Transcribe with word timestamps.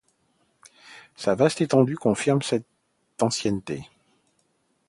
Sa 1.15 1.35
vaste 1.35 1.61
étendue 1.61 1.95
confirme 1.95 2.41
cette 2.41 2.65
ancienneté. 3.21 3.87